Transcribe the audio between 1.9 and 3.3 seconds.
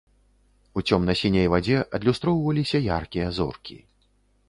адлюстроўваліся яркія